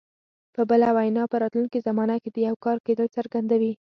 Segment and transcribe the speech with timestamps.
[0.55, 3.73] په بله وینا په راتلونکي زمانه کې د یو کار کېدل څرګندوي.